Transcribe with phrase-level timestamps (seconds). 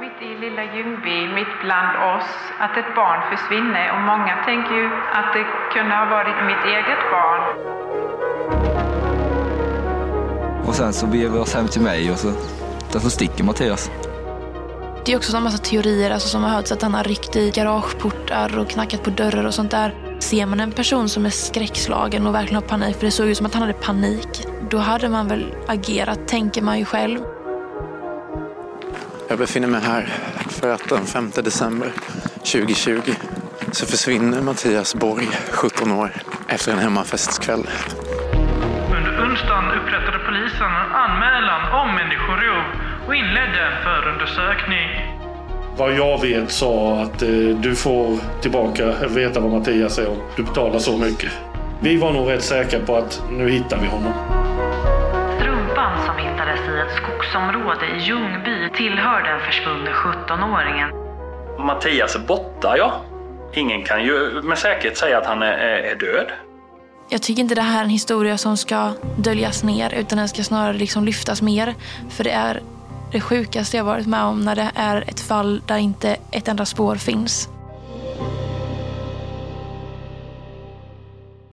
[0.00, 4.86] Mitt i lilla Ljungby, mitt bland oss, att ett barn försvinner och många tänker ju
[4.86, 5.44] att det
[5.74, 7.42] kunde ha varit mitt eget barn.
[10.66, 12.32] Och sen så beger vi oss hem till mig och så,
[12.88, 13.90] så sticker Mattias.
[15.04, 17.50] Det är också en massa teorier alltså, som har hörts att han har ryckt i
[17.50, 19.94] garageportar och knackat på dörrar och sånt där.
[20.18, 23.36] Ser man en person som är skräckslagen och verkligen har panik, för det såg ut
[23.36, 27.18] som att han hade panik, då hade man väl agerat, tänker man ju själv.
[29.32, 30.02] Jag befinner mig här
[30.48, 31.92] för att den 5 december
[32.34, 33.00] 2020
[33.72, 36.10] så försvinner Mattias Borg, 17 år,
[36.48, 37.66] efter en hemmafestkväll.
[38.96, 42.62] Under onsdagen upprättade polisen en anmälan om människorov
[43.06, 44.88] och inledde en förundersökning.
[45.76, 47.28] Vad jag vet sa att eh,
[47.60, 51.30] du får tillbaka veta vad Mattias är om du betalar så mycket.
[51.80, 54.41] Vi var nog rätt säkra på att nu hittar vi honom.
[56.82, 60.90] Ett skogsområde i Ljungby tillhör den försvunne 17-åringen.
[61.66, 62.92] Mattias är borta, ja.
[63.54, 66.26] Ingen kan ju med säkerhet säga att han är, är död.
[67.08, 70.42] Jag tycker inte det här är en historia som ska döljas ner utan den ska
[70.42, 71.74] snarare liksom lyftas mer.
[72.10, 72.62] För det är
[73.12, 76.64] det sjukaste jag varit med om när det är ett fall där inte ett enda
[76.64, 77.48] spår finns.